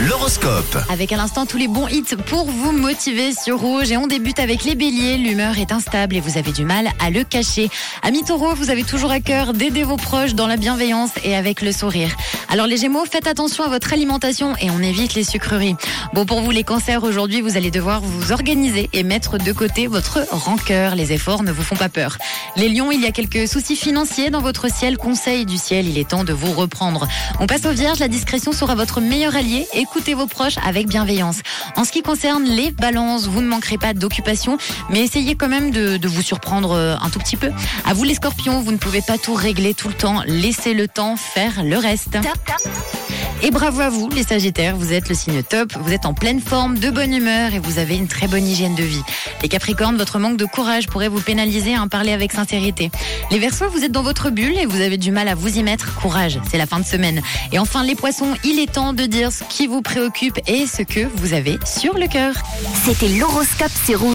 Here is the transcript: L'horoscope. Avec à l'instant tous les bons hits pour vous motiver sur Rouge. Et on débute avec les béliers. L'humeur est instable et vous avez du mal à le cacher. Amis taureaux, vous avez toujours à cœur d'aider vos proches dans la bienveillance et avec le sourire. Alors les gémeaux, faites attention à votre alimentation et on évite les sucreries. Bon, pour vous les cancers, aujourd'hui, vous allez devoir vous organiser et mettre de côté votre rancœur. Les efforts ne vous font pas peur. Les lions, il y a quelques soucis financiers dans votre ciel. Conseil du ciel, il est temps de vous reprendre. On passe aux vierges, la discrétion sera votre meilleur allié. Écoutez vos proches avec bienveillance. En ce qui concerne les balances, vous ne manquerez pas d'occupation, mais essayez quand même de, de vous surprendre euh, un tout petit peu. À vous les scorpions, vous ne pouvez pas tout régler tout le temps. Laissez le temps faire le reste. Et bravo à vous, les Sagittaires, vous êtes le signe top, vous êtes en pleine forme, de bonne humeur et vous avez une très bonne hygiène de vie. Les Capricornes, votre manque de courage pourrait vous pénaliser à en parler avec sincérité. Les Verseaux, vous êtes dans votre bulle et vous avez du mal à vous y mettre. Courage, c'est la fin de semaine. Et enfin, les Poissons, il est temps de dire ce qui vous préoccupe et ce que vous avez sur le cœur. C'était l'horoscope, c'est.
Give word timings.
L'horoscope. 0.00 0.78
Avec 0.88 1.12
à 1.12 1.16
l'instant 1.16 1.46
tous 1.46 1.58
les 1.58 1.68
bons 1.68 1.86
hits 1.86 2.16
pour 2.26 2.46
vous 2.46 2.72
motiver 2.72 3.32
sur 3.32 3.60
Rouge. 3.60 3.92
Et 3.92 3.96
on 3.96 4.06
débute 4.06 4.40
avec 4.40 4.64
les 4.64 4.74
béliers. 4.74 5.16
L'humeur 5.16 5.58
est 5.58 5.70
instable 5.70 6.16
et 6.16 6.20
vous 6.20 6.38
avez 6.38 6.50
du 6.50 6.64
mal 6.64 6.88
à 6.98 7.10
le 7.10 7.22
cacher. 7.24 7.70
Amis 8.02 8.24
taureaux, 8.24 8.54
vous 8.54 8.70
avez 8.70 8.84
toujours 8.84 9.10
à 9.10 9.20
cœur 9.20 9.52
d'aider 9.52 9.84
vos 9.84 9.96
proches 9.96 10.34
dans 10.34 10.46
la 10.46 10.56
bienveillance 10.56 11.10
et 11.24 11.36
avec 11.36 11.62
le 11.62 11.72
sourire. 11.72 12.10
Alors 12.52 12.66
les 12.66 12.76
gémeaux, 12.76 13.06
faites 13.10 13.26
attention 13.26 13.64
à 13.64 13.68
votre 13.68 13.94
alimentation 13.94 14.54
et 14.60 14.70
on 14.70 14.80
évite 14.80 15.14
les 15.14 15.24
sucreries. 15.24 15.74
Bon, 16.12 16.26
pour 16.26 16.42
vous 16.42 16.50
les 16.50 16.64
cancers, 16.64 17.02
aujourd'hui, 17.02 17.40
vous 17.40 17.56
allez 17.56 17.70
devoir 17.70 18.02
vous 18.02 18.30
organiser 18.30 18.90
et 18.92 19.04
mettre 19.04 19.38
de 19.38 19.52
côté 19.52 19.86
votre 19.86 20.26
rancœur. 20.30 20.94
Les 20.94 21.14
efforts 21.14 21.44
ne 21.44 21.50
vous 21.50 21.62
font 21.62 21.76
pas 21.76 21.88
peur. 21.88 22.18
Les 22.56 22.68
lions, 22.68 22.92
il 22.92 23.00
y 23.00 23.06
a 23.06 23.10
quelques 23.10 23.48
soucis 23.48 23.74
financiers 23.74 24.28
dans 24.28 24.42
votre 24.42 24.70
ciel. 24.70 24.98
Conseil 24.98 25.46
du 25.46 25.56
ciel, 25.56 25.88
il 25.88 25.96
est 25.96 26.10
temps 26.10 26.24
de 26.24 26.34
vous 26.34 26.52
reprendre. 26.52 27.08
On 27.40 27.46
passe 27.46 27.64
aux 27.64 27.72
vierges, 27.72 28.00
la 28.00 28.08
discrétion 28.08 28.52
sera 28.52 28.74
votre 28.74 29.00
meilleur 29.00 29.34
allié. 29.34 29.66
Écoutez 29.72 30.12
vos 30.12 30.26
proches 30.26 30.58
avec 30.62 30.88
bienveillance. 30.88 31.40
En 31.76 31.84
ce 31.84 31.90
qui 31.90 32.02
concerne 32.02 32.44
les 32.44 32.70
balances, 32.70 33.28
vous 33.28 33.40
ne 33.40 33.48
manquerez 33.48 33.78
pas 33.78 33.94
d'occupation, 33.94 34.58
mais 34.90 35.00
essayez 35.00 35.36
quand 35.36 35.48
même 35.48 35.70
de, 35.70 35.96
de 35.96 36.08
vous 36.08 36.20
surprendre 36.20 36.72
euh, 36.72 36.96
un 37.00 37.08
tout 37.08 37.18
petit 37.18 37.38
peu. 37.38 37.50
À 37.86 37.94
vous 37.94 38.04
les 38.04 38.14
scorpions, 38.14 38.60
vous 38.60 38.72
ne 38.72 38.76
pouvez 38.76 39.00
pas 39.00 39.16
tout 39.16 39.32
régler 39.32 39.72
tout 39.72 39.88
le 39.88 39.94
temps. 39.94 40.20
Laissez 40.26 40.74
le 40.74 40.86
temps 40.86 41.16
faire 41.16 41.64
le 41.64 41.78
reste. 41.78 42.18
Et 43.44 43.50
bravo 43.50 43.80
à 43.80 43.88
vous, 43.88 44.08
les 44.10 44.22
Sagittaires, 44.22 44.76
vous 44.76 44.92
êtes 44.92 45.08
le 45.08 45.16
signe 45.16 45.42
top, 45.42 45.72
vous 45.80 45.92
êtes 45.92 46.06
en 46.06 46.14
pleine 46.14 46.40
forme, 46.40 46.78
de 46.78 46.90
bonne 46.90 47.12
humeur 47.12 47.52
et 47.54 47.58
vous 47.58 47.80
avez 47.80 47.96
une 47.96 48.06
très 48.06 48.28
bonne 48.28 48.46
hygiène 48.46 48.76
de 48.76 48.84
vie. 48.84 49.02
Les 49.42 49.48
Capricornes, 49.48 49.96
votre 49.96 50.20
manque 50.20 50.36
de 50.36 50.44
courage 50.44 50.86
pourrait 50.86 51.08
vous 51.08 51.20
pénaliser 51.20 51.74
à 51.74 51.82
en 51.82 51.88
parler 51.88 52.12
avec 52.12 52.30
sincérité. 52.30 52.92
Les 53.32 53.40
Verseaux, 53.40 53.68
vous 53.68 53.82
êtes 53.82 53.90
dans 53.90 54.04
votre 54.04 54.30
bulle 54.30 54.56
et 54.58 54.66
vous 54.66 54.80
avez 54.80 54.96
du 54.96 55.10
mal 55.10 55.26
à 55.26 55.34
vous 55.34 55.58
y 55.58 55.64
mettre. 55.64 55.96
Courage, 55.96 56.38
c'est 56.48 56.58
la 56.58 56.66
fin 56.66 56.78
de 56.78 56.84
semaine. 56.84 57.20
Et 57.50 57.58
enfin, 57.58 57.82
les 57.82 57.96
Poissons, 57.96 58.34
il 58.44 58.60
est 58.60 58.70
temps 58.70 58.92
de 58.92 59.06
dire 59.06 59.32
ce 59.32 59.42
qui 59.42 59.66
vous 59.66 59.82
préoccupe 59.82 60.38
et 60.46 60.68
ce 60.68 60.82
que 60.82 61.00
vous 61.16 61.34
avez 61.34 61.58
sur 61.66 61.98
le 61.98 62.06
cœur. 62.06 62.34
C'était 62.84 63.08
l'horoscope, 63.08 63.72
c'est. 63.84 63.96